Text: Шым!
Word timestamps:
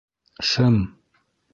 Шым! 0.51 0.77